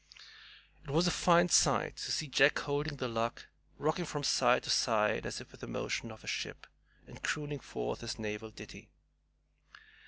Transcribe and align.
It 0.83 0.89
was 0.89 1.05
a 1.05 1.11
fine 1.11 1.49
sight 1.49 1.97
to 1.97 2.11
see 2.11 2.25
Jack 2.25 2.57
holding 2.57 2.97
The 2.97 3.07
Luck, 3.07 3.45
rocking 3.77 4.05
from 4.05 4.23
side 4.23 4.63
to 4.63 4.71
side 4.71 5.27
as 5.27 5.39
if 5.39 5.51
with 5.51 5.61
the 5.61 5.67
motion 5.67 6.11
of 6.11 6.23
a 6.23 6.27
ship, 6.27 6.65
and 7.05 7.21
crooning 7.21 7.59
forth 7.59 7.99
this 7.99 8.17
naval 8.17 8.49
ditty. 8.49 8.89